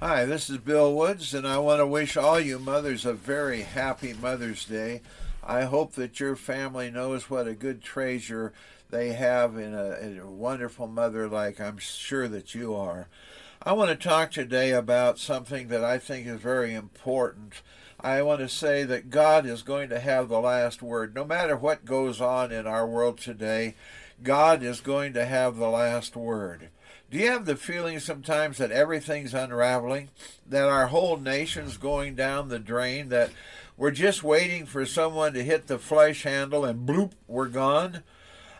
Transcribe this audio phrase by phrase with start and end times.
[0.00, 3.62] Hi, this is Bill Woods, and I want to wish all you mothers a very
[3.62, 5.02] happy Mother's Day.
[5.42, 8.52] I hope that your family knows what a good treasure
[8.90, 13.08] they have in a, in a wonderful mother like I'm sure that you are.
[13.60, 17.54] I want to talk today about something that I think is very important.
[17.98, 21.12] I want to say that God is going to have the last word.
[21.12, 23.74] No matter what goes on in our world today,
[24.22, 26.68] God is going to have the last word.
[27.10, 30.10] Do you have the feeling sometimes that everything's unraveling,
[30.46, 33.30] that our whole nation's going down the drain, that
[33.78, 38.02] we're just waiting for someone to hit the flush handle and bloop, we're gone?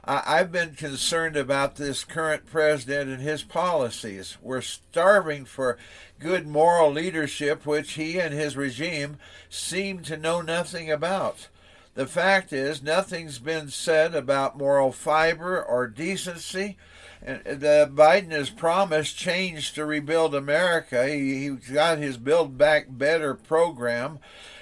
[0.02, 4.38] I've been concerned about this current president and his policies.
[4.40, 5.76] We're starving for
[6.18, 9.18] good moral leadership, which he and his regime
[9.50, 11.48] seem to know nothing about.
[11.94, 16.78] The fact is, nothing's been said about moral fiber or decency
[17.20, 21.08] the Biden has promised change to rebuild America.
[21.08, 24.18] He, he got his Build Back Better program,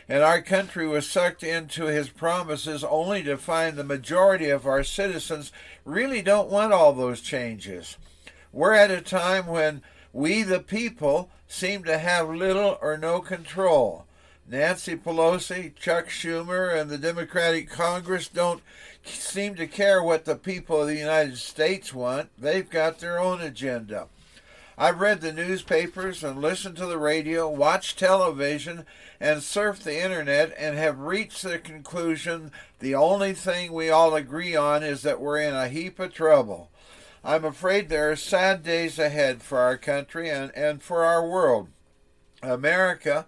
[0.08, 4.84] and our country was sucked into his promises only to find the majority of our
[4.84, 5.52] citizens
[5.84, 7.96] really don't want all those changes.
[8.52, 9.82] We're at a time when
[10.12, 14.06] we, the people, seem to have little or no control.
[14.48, 18.62] Nancy Pelosi, Chuck Schumer, and the Democratic Congress don't
[19.06, 22.30] seem to care what the people of the United States want.
[22.38, 24.08] They've got their own agenda.
[24.78, 28.84] I've read the newspapers and listened to the radio, watched television,
[29.18, 34.54] and surfed the internet and have reached the conclusion the only thing we all agree
[34.54, 36.70] on is that we're in a heap of trouble.
[37.24, 41.68] I'm afraid there are sad days ahead for our country and, and for our world.
[42.42, 43.24] America,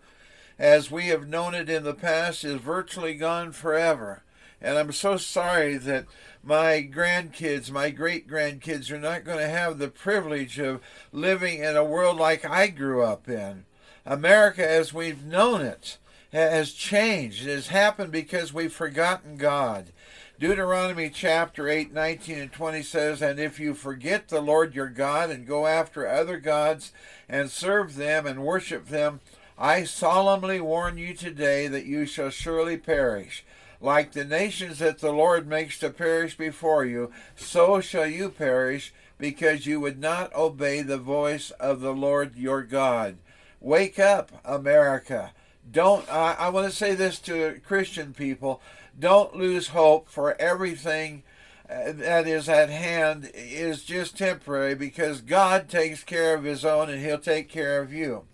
[0.58, 4.22] as we have known it in the past, is virtually gone forever.
[4.60, 6.06] And I'm so sorry that
[6.42, 10.80] my grandkids, my great grandkids, are not going to have the privilege of
[11.12, 13.64] living in a world like I grew up in.
[14.04, 15.98] America, as we've known it,
[16.32, 17.46] has changed.
[17.46, 19.92] It has happened because we've forgotten God.
[20.40, 25.30] Deuteronomy chapter 8, 19 and 20 says, And if you forget the Lord your God
[25.30, 26.92] and go after other gods
[27.28, 29.20] and serve them and worship them,
[29.58, 33.44] I solemnly warn you today that you shall surely perish.
[33.80, 38.92] Like the nations that the Lord makes to perish before you, so shall you perish,
[39.18, 43.18] because you would not obey the voice of the Lord your God.
[43.60, 45.32] Wake up, America.
[45.70, 48.60] Don't, I, I want to say this to Christian people
[48.98, 51.22] don't lose hope, for everything
[51.70, 56.90] uh, that is at hand is just temporary because God takes care of his own
[56.90, 58.24] and he'll take care of you.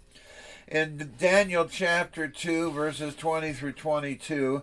[0.66, 4.62] In Daniel chapter 2, verses 20 through 22,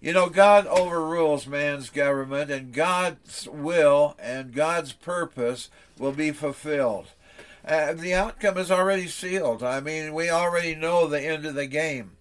[0.00, 7.06] You know, God overrules man's government, and God's will and God's purpose will be fulfilled.
[7.66, 9.62] Uh, the outcome is already sealed.
[9.62, 12.12] I mean, we already know the end of the game.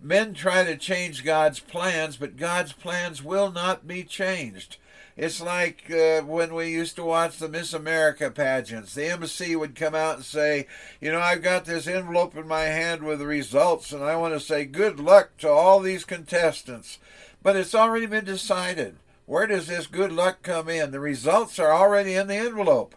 [0.00, 4.76] Men try to change God's plans, but God's plans will not be changed.
[5.16, 8.94] It's like uh, when we used to watch the Miss America pageants.
[8.94, 10.66] The MC would come out and say,
[11.00, 14.34] You know, I've got this envelope in my hand with the results, and I want
[14.34, 16.98] to say good luck to all these contestants.
[17.42, 18.96] But it's already been decided.
[19.26, 20.90] Where does this good luck come in?
[20.90, 22.96] The results are already in the envelope.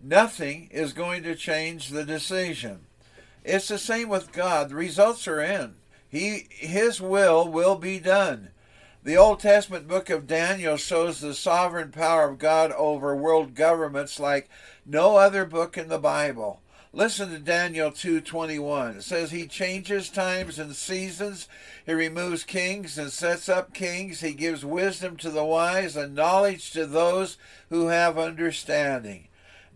[0.00, 2.86] Nothing is going to change the decision.
[3.44, 4.70] It's the same with God.
[4.70, 5.74] The results are in.
[6.08, 8.51] He his will will be done.
[9.04, 14.20] The Old Testament book of Daniel shows the sovereign power of God over world governments
[14.20, 14.48] like
[14.86, 16.60] no other book in the Bible.
[16.92, 18.98] Listen to Daniel 2:21.
[18.98, 21.48] It says he changes times and seasons.
[21.84, 24.20] He removes kings and sets up kings.
[24.20, 27.38] He gives wisdom to the wise and knowledge to those
[27.70, 29.26] who have understanding.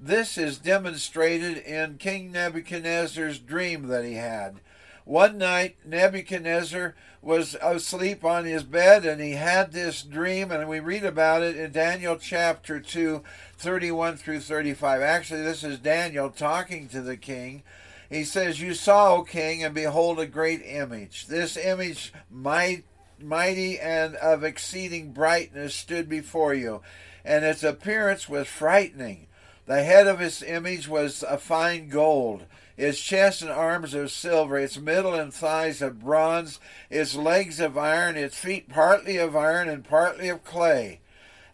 [0.00, 4.61] This is demonstrated in King Nebuchadnezzar's dream that he had.
[5.06, 10.81] One night, Nebuchadnezzar was asleep on his bed and he had this dream, and we
[10.81, 13.23] read about it in Daniel chapter 2,
[13.56, 15.03] 31 through 35.
[15.03, 17.62] Actually, this is Daniel talking to the king.
[18.11, 21.29] He says, You saw, O king, and behold a great image.
[21.29, 22.82] This image, might,
[23.23, 26.82] mighty and of exceeding brightness, stood before you,
[27.25, 29.25] and its appearance was frightening.
[29.67, 32.45] The head of its image was a fine gold
[32.77, 36.61] its chest and arms of silver, its middle and thighs of bronze,
[36.91, 41.01] its legs of iron, its feet partly of iron and partly of clay.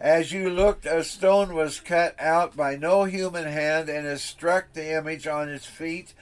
[0.00, 4.72] As you looked, a stone was cut out by no human hand, and it struck
[4.72, 6.12] the image on its feet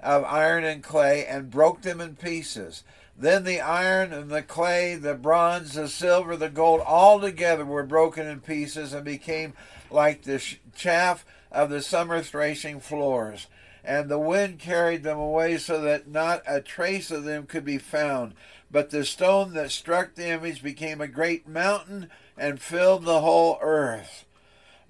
[0.00, 2.82] of iron and clay, and broke them in pieces.
[3.16, 7.84] Then the iron and the clay, the bronze, the silver, the gold, all together were
[7.84, 9.54] broken in pieces and became
[9.90, 10.42] like the
[10.76, 13.46] chaff of the summer threshing floors.
[13.84, 17.78] And the wind carried them away so that not a trace of them could be
[17.78, 18.34] found.
[18.70, 23.58] But the stone that struck the image became a great mountain and filled the whole
[23.62, 24.26] earth.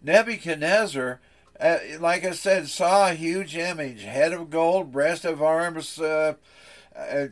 [0.03, 1.21] Nebuchadnezzar,
[1.61, 6.35] uh, like I said, saw a huge image head of gold, breast of arms, uh,
[6.99, 7.29] uh,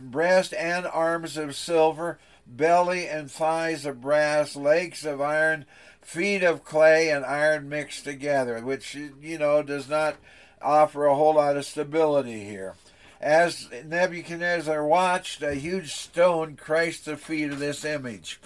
[0.00, 5.66] breast and arms of silver, belly and thighs of brass, legs of iron,
[6.00, 10.16] feet of clay and iron mixed together, which, you know, does not
[10.62, 12.74] offer a whole lot of stability here.
[13.20, 18.40] As Nebuchadnezzar watched, a huge stone crushed the feet of this image.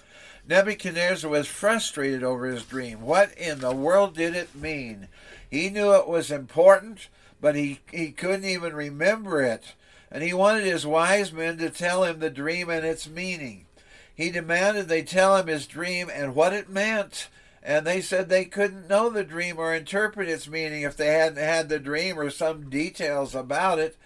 [0.49, 3.03] Nebuchadnezzar was frustrated over his dream.
[3.03, 5.09] What in the world did it mean?
[5.51, 7.09] He knew it was important,
[7.41, 9.75] but he, he couldn't even remember it.
[10.11, 13.67] And he wanted his wise men to tell him the dream and its meaning.
[14.15, 17.29] He demanded they tell him his dream and what it meant.
[17.63, 21.43] And they said they couldn't know the dream or interpret its meaning if they hadn't
[21.43, 23.97] had the dream or some details about it.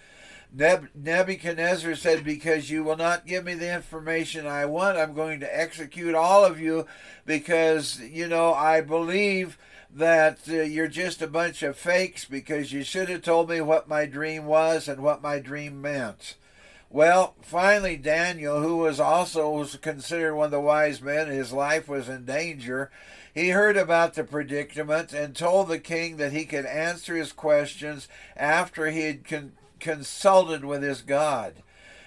[0.53, 5.59] Nebuchadnezzar said, Because you will not give me the information I want, I'm going to
[5.59, 6.85] execute all of you
[7.25, 9.57] because, you know, I believe
[9.95, 13.87] that uh, you're just a bunch of fakes because you should have told me what
[13.87, 16.35] my dream was and what my dream meant.
[16.89, 22.07] Well, finally, Daniel, who was also considered one of the wise men, his life was
[22.07, 22.91] in danger.
[23.33, 28.07] He heard about the predicament and told the king that he could answer his questions
[28.37, 29.53] after he had con-
[29.83, 31.55] consulted with his God.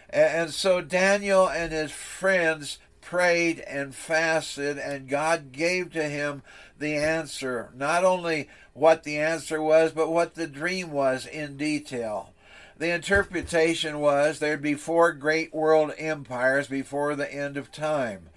[0.09, 6.43] And so Daniel and his friends prayed and fasted, and God gave to him
[6.79, 7.71] the answer.
[7.77, 12.33] Not only what the answer was, but what the dream was in detail.
[12.79, 18.31] The interpretation was there'd be four great world empires before the end of time.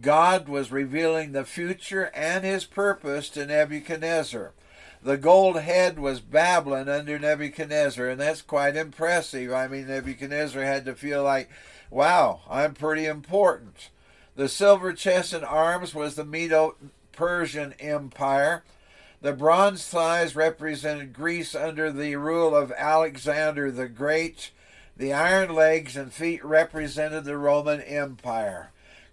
[0.00, 4.52] God was revealing the future and his purpose to Nebuchadnezzar.
[5.02, 9.52] The gold head was Babylon under Nebuchadnezzar, and that's quite impressive.
[9.52, 11.48] I mean, Nebuchadnezzar had to feel like,
[11.90, 13.90] wow, I'm pretty important.
[14.34, 16.76] The silver chest and arms was the Medo
[17.12, 18.64] Persian Empire.
[19.20, 24.50] The bronze thighs represented Greece under the rule of Alexander the Great.
[24.96, 28.70] The iron legs and feet represented the Roman Empire.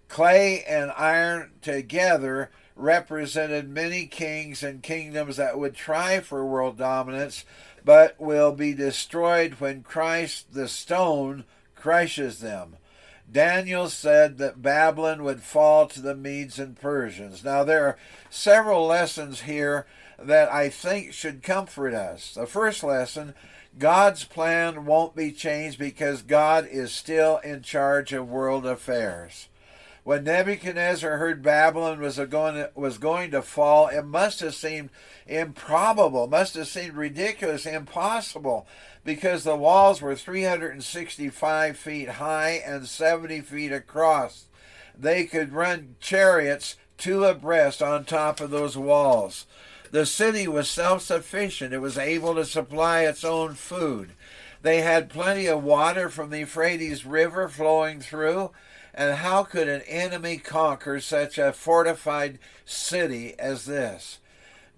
[0.08, 7.44] Clay and iron together represented many kings and kingdoms that would try for world dominance,
[7.84, 11.44] but will be destroyed when Christ, the stone,
[11.74, 12.76] crushes them.
[13.30, 17.42] Daniel said that Babylon would fall to the Medes and Persians.
[17.42, 17.98] Now, there are
[18.30, 19.86] several lessons here
[20.18, 22.34] that I think should comfort us.
[22.34, 23.34] The first lesson
[23.78, 29.48] God's plan won't be changed because God is still in charge of world affairs.
[30.06, 34.90] When Nebuchadnezzar heard Babylon was going to, was going to fall, it must have seemed
[35.26, 38.68] improbable, must have seemed ridiculous, impossible,
[39.04, 44.44] because the walls were 365 feet high and 70 feet across.
[44.96, 49.44] They could run chariots two abreast on top of those walls.
[49.90, 54.12] The city was self sufficient, it was able to supply its own food.
[54.62, 58.52] They had plenty of water from the Euphrates River flowing through
[58.96, 64.18] and how could an enemy conquer such a fortified city as this?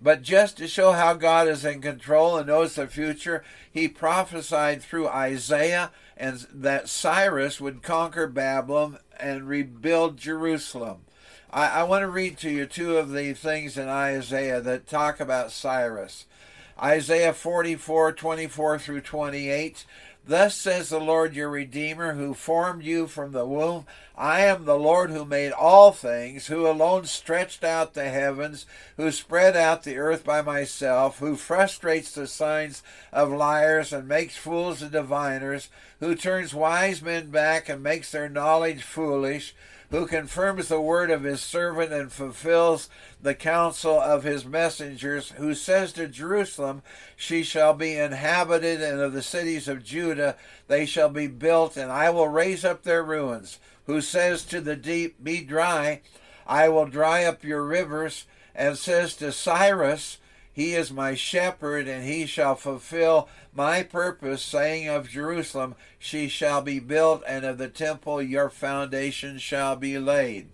[0.01, 4.83] But just to show how God is in control and knows the future, he prophesied
[4.83, 10.99] through Isaiah and that Cyrus would conquer Babylon and rebuild Jerusalem.
[11.51, 15.21] I, I want to read to you two of the things in Isaiah that talk
[15.21, 16.27] about Cyrus.
[16.81, 19.85] Isaiah 44, 24 through 28.
[20.29, 23.87] Thus says the Lord your Redeemer, who formed you from the womb.
[24.15, 28.67] I am the Lord who made all things, who alone stretched out the heavens,
[28.99, 34.37] who spread out the earth by myself, who frustrates the signs of liars and makes
[34.37, 39.55] fools of diviners, who turns wise men back and makes their knowledge foolish
[39.91, 42.91] who confirms the word of his servant and fulfills
[43.23, 46.83] the counsel of his messengers, who says to Jerusalem,
[47.17, 51.91] She shall be inhabited, and of the cities of Judah they shall be built, and
[51.91, 56.03] I will raise up their ruins, who says to the deep, Be dry,
[56.47, 60.19] I will dry up your rivers, and says to Cyrus,
[60.59, 66.63] He is my shepherd, and he shall fulfill my purpose, saying of Jerusalem, She shall
[66.63, 70.49] be built, and of the temple your foundation shall be laid.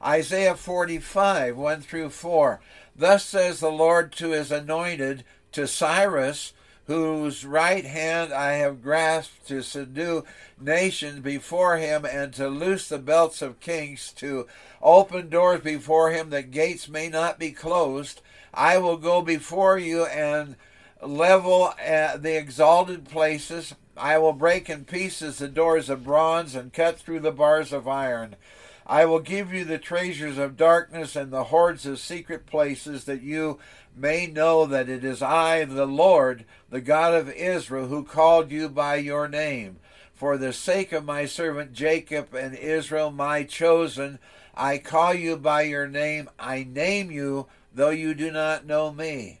[0.00, 2.60] Isaiah 45, 1 through 4.
[2.94, 6.52] Thus says the Lord to his anointed, to Cyrus,
[6.86, 10.22] whose right hand I have grasped to subdue
[10.60, 14.46] nations before him and to loose the belts of kings, to
[14.80, 18.20] open doors before him that gates may not be closed.
[18.54, 20.56] I will go before you and
[21.00, 23.74] level uh, the exalted places.
[23.96, 27.88] I will break in pieces the doors of bronze and cut through the bars of
[27.88, 28.36] iron.
[28.86, 33.22] I will give you the treasures of darkness and the hoards of secret places, that
[33.22, 33.58] you
[33.96, 38.68] may know that it is I, the Lord, the God of Israel, who called you
[38.68, 39.78] by your name.
[40.14, 44.18] For the sake of my servant Jacob and Israel, my chosen,
[44.54, 46.28] I call you by your name.
[46.38, 49.40] I name you, though you do not know me.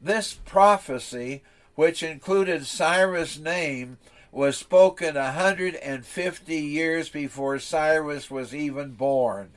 [0.00, 1.42] This prophecy,
[1.74, 3.98] which included Cyrus' name,
[4.32, 9.50] was spoken a 150 years before Cyrus was even born.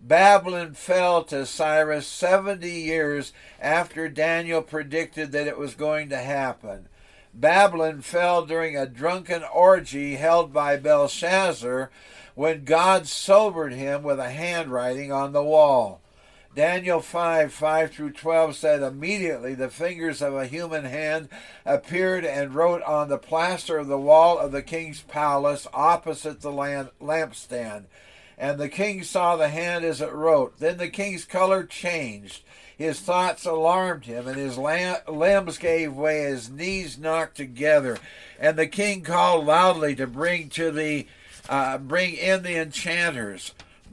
[0.00, 6.88] Babylon fell to Cyrus 70 years after Daniel predicted that it was going to happen.
[7.32, 11.90] Babylon fell during a drunken orgy held by Belshazzar
[12.34, 16.00] when God sobered him with a handwriting on the wall.
[16.54, 21.28] Daniel 5 5 through 12 said, Immediately the fingers of a human hand
[21.66, 26.52] appeared and wrote on the plaster of the wall of the king's palace opposite the
[26.52, 27.84] lampstand.
[28.38, 30.58] And the king saw the hand as it wrote.
[30.58, 32.42] Then the king's color changed.
[32.76, 37.98] His thoughts alarmed him, and his limbs gave way, his knees knocked together.
[38.38, 41.06] And the king called loudly to bring to the
[41.48, 43.52] uh, bring in the enchanters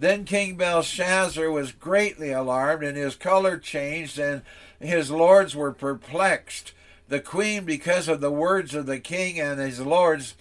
[0.00, 4.42] Then King Belshazzar was greatly alarmed, and his color changed, and
[4.78, 6.72] his lords were perplexed.
[7.08, 10.36] The queen, because of the words of the king and his lords,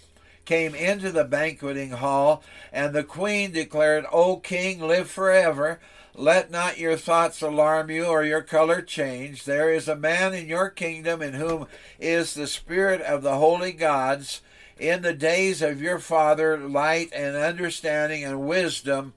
[0.45, 5.79] came into the banqueting hall, and the queen declared, O king, live forever.
[6.13, 9.45] Let not your thoughts alarm you or your color change.
[9.45, 11.67] There is a man in your kingdom in whom
[11.99, 14.41] is the spirit of the holy gods.
[14.79, 19.13] In the days of your father, light and understanding and wisdom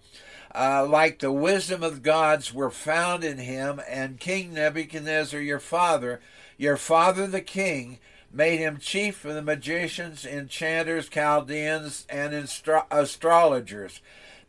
[0.54, 6.20] uh, like the wisdom of gods were found in him, and King Nebuchadnezzar, your father,
[6.58, 7.98] your father the king,
[8.32, 14.00] made him chief of the magicians, enchanters, Chaldeans, and astro- astrologers,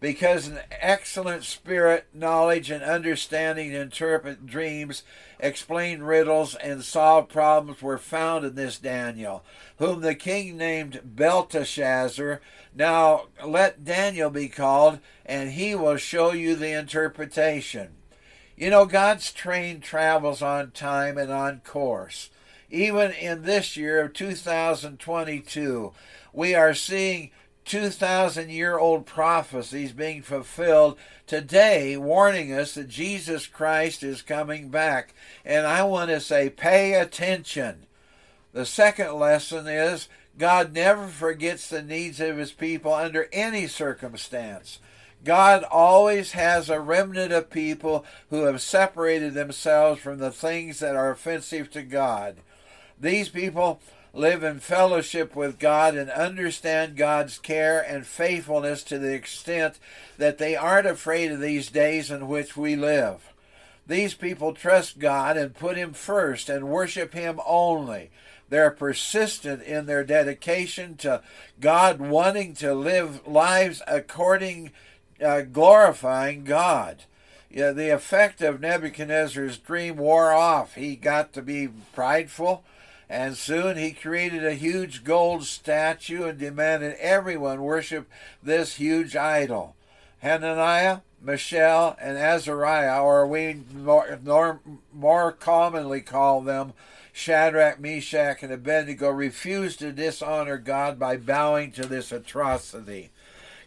[0.01, 5.03] because an excellent spirit, knowledge, and understanding interpret dreams,
[5.39, 9.43] explain riddles, and solve problems were found in this Daniel,
[9.77, 12.41] whom the king named Belteshazzar
[12.73, 17.89] now let Daniel be called, and he will show you the interpretation.
[18.57, 22.31] You know, God's train travels on time and on course.
[22.71, 25.93] Even in this year of 2022,
[26.33, 27.31] we are seeing
[27.65, 35.13] 2,000 year old prophecies being fulfilled today, warning us that Jesus Christ is coming back.
[35.45, 37.85] And I want to say, pay attention.
[38.53, 44.79] The second lesson is God never forgets the needs of his people under any circumstance.
[45.23, 50.95] God always has a remnant of people who have separated themselves from the things that
[50.95, 52.37] are offensive to God.
[52.99, 53.79] These people
[54.13, 59.79] live in fellowship with God and understand God's care and faithfulness to the extent
[60.17, 63.31] that they aren't afraid of these days in which we live.
[63.87, 68.09] These people trust God and put Him first and worship Him only.
[68.49, 71.21] They're persistent in their dedication to
[71.61, 74.71] God, wanting to live lives according,
[75.23, 77.03] uh, glorifying God.
[77.49, 80.75] The effect of Nebuchadnezzar's dream wore off.
[80.75, 82.63] He got to be prideful,
[83.11, 88.09] and soon he created a huge gold statue and demanded everyone worship
[88.41, 89.75] this huge idol.
[90.19, 94.61] Hananiah, Mishael, and Azariah, or we more,
[94.93, 96.71] more commonly call them
[97.11, 103.09] Shadrach, Meshach, and Abednego refused to dishonor God by bowing to this atrocity.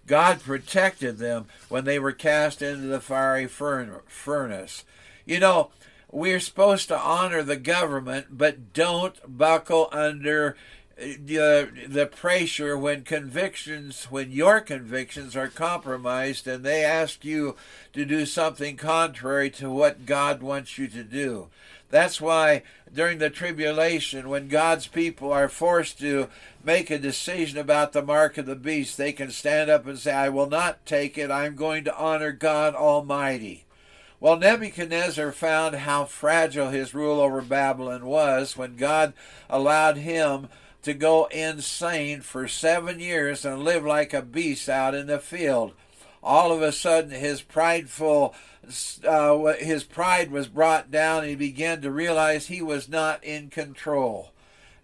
[0.06, 4.84] God protected them when they were cast into the fiery furnace.
[5.26, 5.70] You know,
[6.14, 10.56] we're supposed to honor the government, but don't buckle under
[10.96, 17.56] uh, the the pressure when convictions when your convictions are compromised and they ask you
[17.92, 21.48] to do something contrary to what God wants you to do.
[21.90, 26.28] That's why during the tribulation when God's people are forced to
[26.62, 30.12] make a decision about the mark of the beast, they can stand up and say,
[30.12, 31.32] I will not take it.
[31.32, 33.64] I'm going to honor God Almighty.
[34.24, 39.12] Well, Nebuchadnezzar found how fragile his rule over Babylon was when God
[39.50, 40.48] allowed him
[40.80, 45.74] to go insane for seven years and live like a beast out in the field.
[46.22, 48.34] All of a sudden, his prideful,
[49.06, 53.50] uh, his pride was brought down, and he began to realize he was not in
[53.50, 54.30] control.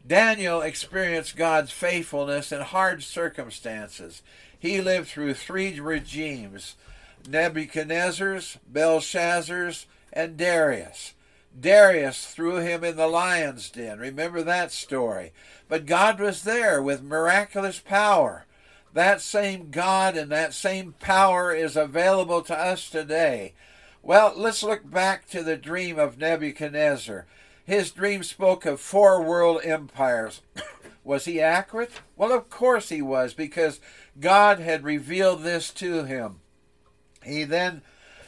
[0.07, 4.21] Daniel experienced God's faithfulness in hard circumstances.
[4.59, 6.77] He lived through three regimes
[7.29, 11.15] Nebuchadnezzar's, Belshazzar's, and Darius.
[11.59, 13.99] Darius threw him in the lion's den.
[13.99, 15.33] Remember that story.
[15.69, 18.47] But God was there with miraculous power.
[18.93, 23.55] That same God and that same power is available to us today.
[24.03, 27.27] Well, let's look back to the dream of Nebuchadnezzar.
[27.65, 30.41] His dream spoke of four world empires.
[31.05, 31.93] was he accurate?
[32.17, 33.81] Well, of course he was, because
[34.19, 36.41] God had revealed this to him.
[37.25, 37.83] He then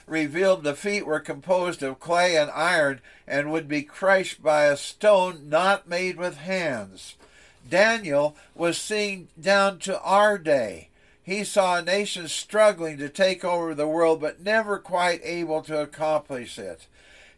[0.06, 4.76] revealed the feet were composed of clay and iron and would be crushed by a
[4.76, 7.16] stone not made with hands.
[7.68, 10.88] Daniel was seeing down to our day.
[11.22, 15.80] He saw a nation struggling to take over the world but never quite able to
[15.80, 16.86] accomplish it.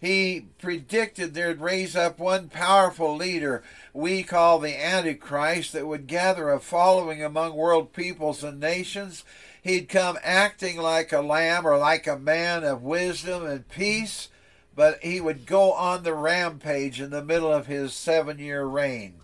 [0.00, 6.50] He predicted there'd raise up one powerful leader we call the Antichrist that would gather
[6.50, 9.24] a following among world peoples and nations.
[9.64, 14.28] He'd come acting like a lamb or like a man of wisdom and peace,
[14.76, 19.14] but he would go on the rampage in the middle of his seven year reign.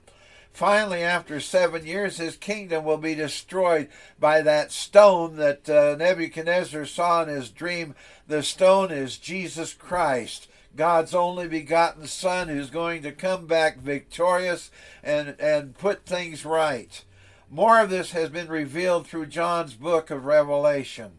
[0.50, 6.87] Finally, after seven years, his kingdom will be destroyed by that stone that uh, Nebuchadnezzar
[6.87, 7.94] saw in his dream.
[8.26, 10.49] The stone is Jesus Christ.
[10.75, 14.70] God's only begotten Son who's going to come back victorious
[15.02, 17.04] and, and put things right.
[17.52, 21.15] More of this has been revealed through John's book of Revelation.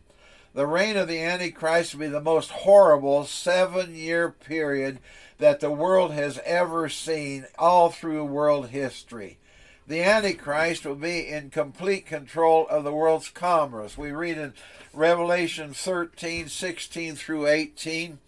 [0.54, 5.00] The reign of the Antichrist will be the most horrible seven year period
[5.40, 9.40] that the world has ever seen all through world history.
[9.86, 13.98] The Antichrist will be in complete control of the world's commerce.
[13.98, 14.54] We read in
[14.94, 18.20] Revelation 13, 16 through 18.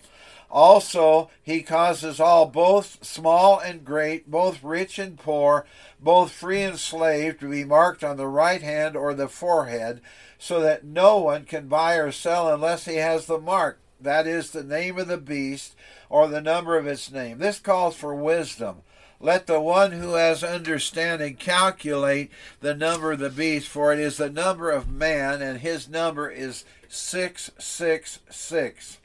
[0.54, 5.66] Also, he causes all, both small and great, both rich and poor,
[6.00, 10.00] both free and slave, to be marked on the right hand or the forehead,
[10.38, 14.52] so that no one can buy or sell unless he has the mark, that is,
[14.52, 15.76] the name of the beast
[16.08, 17.40] or the number of its name.
[17.40, 18.84] This calls for wisdom.
[19.20, 24.18] Let the one who has understanding calculate the number of the beast, for it is
[24.18, 29.00] the number of man, and his number is 666.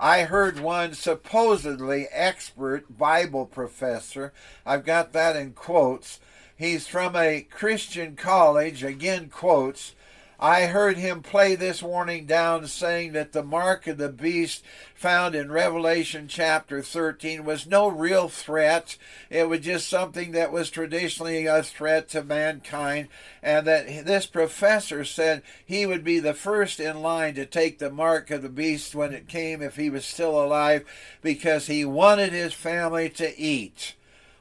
[0.00, 4.32] I heard one supposedly expert Bible professor,
[4.64, 6.20] I've got that in quotes.
[6.56, 9.96] He's from a Christian college, again quotes,
[10.40, 14.62] I heard him play this warning down, saying that the mark of the beast
[14.94, 18.96] found in Revelation chapter 13 was no real threat.
[19.30, 23.08] It was just something that was traditionally a threat to mankind,
[23.42, 27.90] and that this professor said he would be the first in line to take the
[27.90, 30.84] mark of the beast when it came if he was still alive
[31.20, 33.96] because he wanted his family to eat.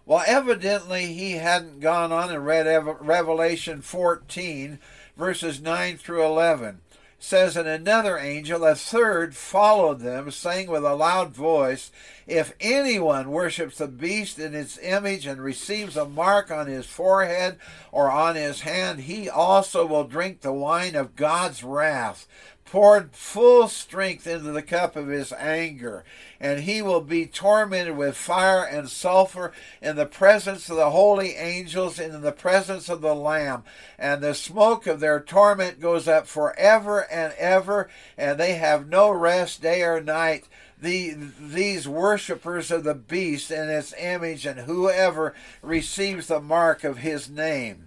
[0.06, 2.68] Well, evidently he hadn't gone on and read
[3.02, 4.80] Revelation 14
[5.18, 6.82] verses 9 through 11
[7.20, 11.92] says, And another angel, a third, followed them, saying with a loud voice,
[12.28, 17.58] If anyone worships the beast in its image and receives a mark on his forehead
[17.92, 22.28] or on his hand, he also will drink the wine of God's wrath,
[22.70, 26.04] poured full strength into the cup of his anger,
[26.40, 31.32] and he will be tormented with fire and sulfur in the presence of the holy
[31.32, 33.64] angels and in the presence of the Lamb.
[33.98, 39.10] And the smoke of their torment goes up forever and ever, and they have no
[39.10, 40.48] rest day or night.
[40.80, 47.00] The, these worshippers of the beast and its image, and whoever receives the mark of
[47.00, 47.87] his name.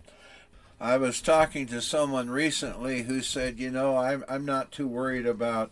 [0.81, 5.27] I was talking to someone recently who said, you know, I'm, I'm not too worried
[5.27, 5.71] about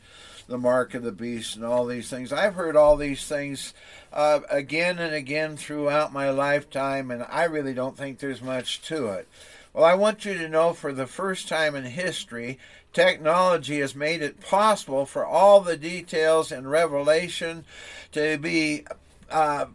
[0.49, 2.31] the mark of the beast and all these things.
[2.31, 3.73] I've heard all these things
[4.13, 9.07] uh, again and again throughout my lifetime, and I really don't think there's much to
[9.09, 9.29] it.
[9.73, 12.59] Well, I want you to know for the first time in history,
[12.93, 17.65] technology has made it possible for all the details in Revelation
[18.13, 18.85] to be
[19.31, 19.67] uh,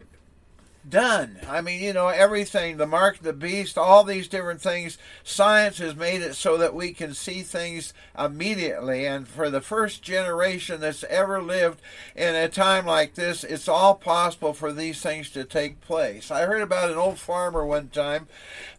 [0.88, 1.38] done.
[1.48, 5.78] I mean, you know, everything, the mark of the beast, all these different things, science
[5.78, 9.06] has made it so that we can see things immediately.
[9.06, 11.80] And for the first generation that's ever lived
[12.14, 16.30] in a time like this, it's all possible for these things to take place.
[16.30, 18.28] I heard about an old farmer one time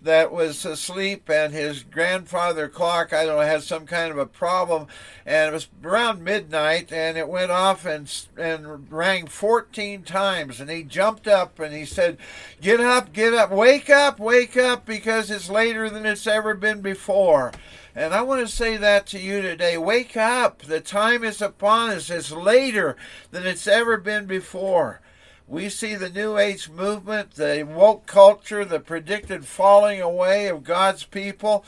[0.01, 4.25] that was asleep and his grandfather clock, I don't know, had some kind of a
[4.25, 4.87] problem.
[5.25, 10.59] And it was around midnight and it went off and, and rang 14 times.
[10.59, 12.17] And he jumped up and he said,
[12.61, 16.81] Get up, get up, wake up, wake up, because it's later than it's ever been
[16.81, 17.51] before.
[17.95, 19.77] And I want to say that to you today.
[19.77, 20.63] Wake up.
[20.63, 22.09] The time is upon us.
[22.09, 22.97] It's later
[23.31, 24.99] than it's ever been before.
[25.47, 31.03] We see the New Age movement, the woke culture, the predicted falling away of God's
[31.03, 31.63] people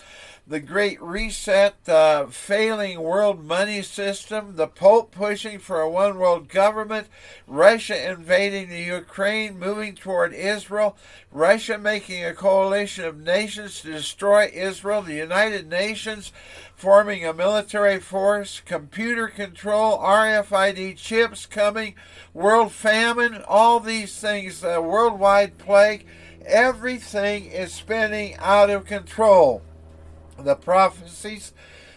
[0.50, 6.48] the Great Reset, the failing world money system, the Pope pushing for a one world
[6.48, 7.08] government,
[7.46, 10.96] Russia invading the Ukraine, moving toward Israel,
[11.34, 16.32] Russia making a coalition of nations to destroy Israel, the United Nations
[16.78, 21.96] forming a military force, computer control, RFID chips coming,
[22.36, 26.06] world famine, all these things, a worldwide plague.
[26.46, 29.64] Everything is spinning out of control.
[30.38, 31.52] The prophecies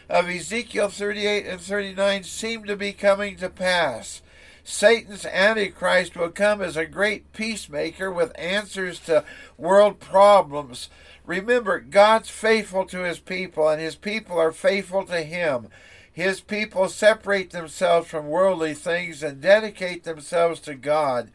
[0.09, 4.23] of Ezekiel 38 and 39 seem to be coming to pass.
[4.65, 9.25] Satan's Antichrist will come as a great peacemaker with answers to
[9.57, 10.89] world problems.
[11.25, 15.69] Remember, God's faithful to his people, and his people are faithful to him.
[16.13, 21.31] His people separate themselves from worldly things and dedicate themselves to God.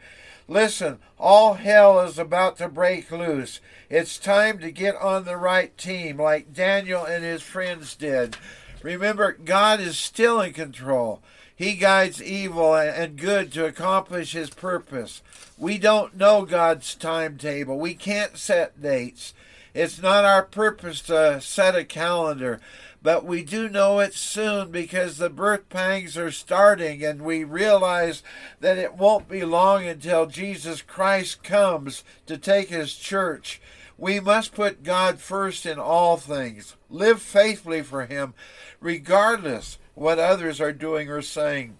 [0.47, 3.61] Listen, all hell is about to break loose.
[3.89, 8.37] It's time to get on the right team, like Daniel and his friends did.
[8.83, 11.23] Remember, God is still in control.
[11.55, 15.21] He guides evil and good to accomplish his purpose.
[15.57, 17.79] We don't know God's timetable.
[17.79, 19.33] We can't set dates.
[19.73, 22.59] It's not our purpose to set a calendar
[23.05, 28.23] but we do know it soon because the birth pangs are starting and we realize
[28.61, 33.61] that it won't be long until Jesus Christ comes to take his church.
[33.95, 36.75] We must put God first in all things.
[36.89, 38.33] Live faithfully for him
[38.79, 41.77] regardless what others are doing or saying.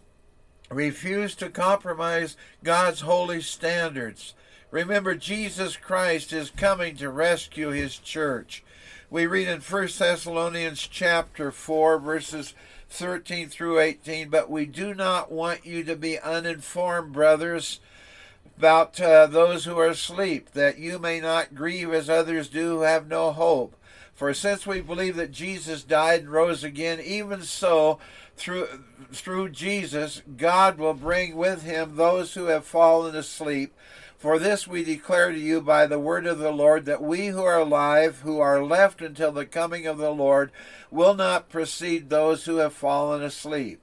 [0.71, 4.34] Refuse to compromise God's holy standards.
[4.71, 8.63] Remember, Jesus Christ is coming to rescue his church
[9.10, 12.54] we read in 1 Thessalonians chapter 4 verses
[12.89, 17.80] 13 through 18 but we do not want you to be uninformed brothers
[18.58, 22.82] about uh, those who are asleep that you may not grieve as others do who
[22.82, 23.75] have no hope
[24.15, 27.99] for since we believe that Jesus died and rose again even so
[28.36, 28.67] through
[29.12, 33.73] through Jesus God will bring with him those who have fallen asleep
[34.17, 37.43] for this we declare to you by the word of the Lord that we who
[37.43, 40.51] are alive, who are left until the coming of the Lord,
[40.89, 43.82] will not precede those who have fallen asleep.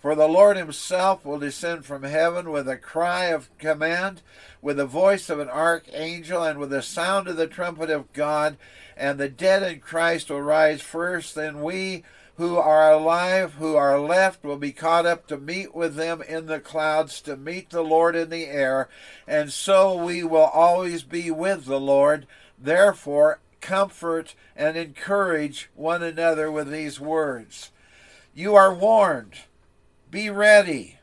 [0.00, 4.22] For the Lord himself will descend from heaven with a cry of command,
[4.62, 8.56] with the voice of an archangel, and with the sound of the trumpet of God,
[8.96, 12.02] and the dead in Christ will rise first, then we
[12.36, 16.46] who are alive, who are left, will be caught up to meet with them in
[16.46, 18.88] the clouds, to meet the Lord in the air,
[19.28, 22.26] and so we will always be with the Lord.
[22.58, 27.70] Therefore, comfort and encourage one another with these words.
[28.34, 29.34] You are warned.
[30.10, 30.98] Be ready.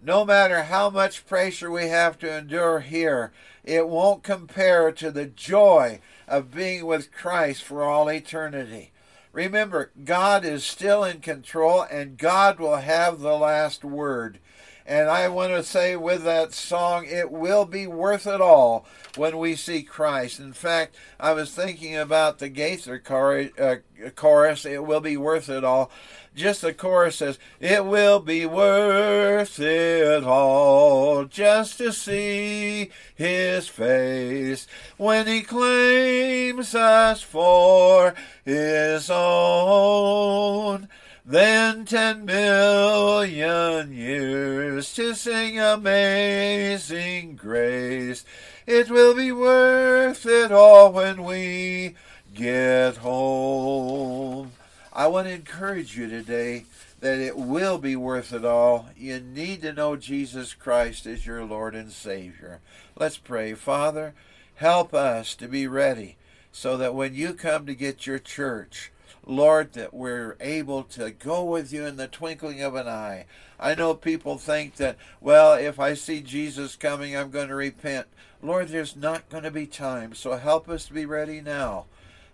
[0.00, 3.32] No matter how much pressure we have to endure here,
[3.64, 5.98] it won't compare to the joy
[6.28, 8.92] of being with Christ for all eternity.
[9.32, 14.38] Remember, God is still in control and God will have the last word.
[14.86, 19.36] And I want to say with that song, it will be worth it all when
[19.36, 20.40] we see Christ.
[20.40, 23.76] In fact, I was thinking about the Gaither uh,
[24.14, 25.90] chorus, it will be worth it all
[26.38, 34.66] just the chorus says, It will be worth it all just to see his face
[34.96, 40.88] when he claims us for his own.
[41.26, 48.24] Then ten million years to sing amazing grace.
[48.66, 51.96] It will be worth it all when we
[52.32, 54.52] get home.
[54.98, 56.64] I want to encourage you today
[56.98, 58.88] that it will be worth it all.
[58.96, 62.58] You need to know Jesus Christ as your Lord and Savior.
[62.98, 63.54] Let's pray.
[63.54, 64.12] Father,
[64.56, 66.16] help us to be ready
[66.50, 68.90] so that when you come to get your church,
[69.24, 73.26] Lord, that we're able to go with you in the twinkling of an eye.
[73.60, 78.08] I know people think that, well, if I see Jesus coming, I'm going to repent.
[78.42, 81.84] Lord, there's not going to be time, so help us to be ready now.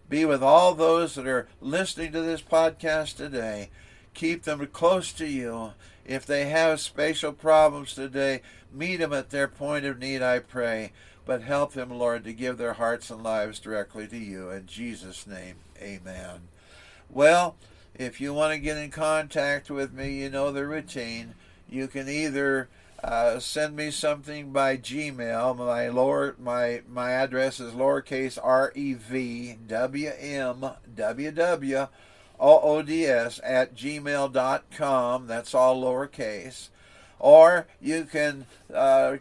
[0.09, 3.71] Be with all those that are listening to this podcast today.
[4.13, 5.73] Keep them close to you.
[6.05, 10.93] If they have spatial problems today, meet them at their point of need, I pray.
[11.25, 14.51] But help them, Lord, to give their hearts and lives directly to you.
[14.51, 16.49] In Jesus' name, amen.
[17.09, 17.57] Well,
[17.95, 21.35] if you want to get in contact with me, you know the routine.
[21.69, 22.69] You can either
[23.05, 25.59] uh, send me something by Gmail.
[25.59, 30.65] My lower my my address is lowercase r e v w m
[30.95, 31.87] w w
[32.41, 35.27] o o d s at gmail.com.
[35.27, 36.69] That's all lowercase.
[37.19, 39.19] Or you can uh,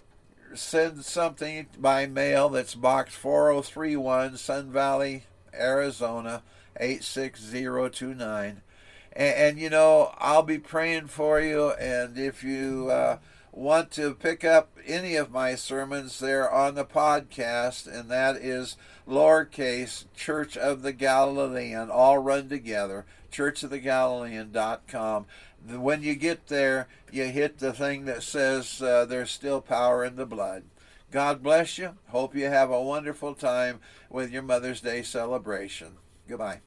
[0.53, 6.41] send something by mail that's box 4031 Sun Valley, Arizona
[6.79, 8.61] 86029.
[9.15, 11.71] And, and, you know, I'll be praying for you.
[11.71, 13.17] And if you uh,
[13.53, 18.75] want to pick up any of my sermons, they're on the podcast, and that is
[19.07, 25.25] lowercase Church of the Galilean, all run together, churchofthegalilean.com.
[25.69, 30.15] When you get there, you hit the thing that says uh, there's still power in
[30.15, 30.63] the blood.
[31.11, 31.95] God bless you.
[32.07, 35.97] Hope you have a wonderful time with your Mother's Day celebration.
[36.27, 36.61] Goodbye.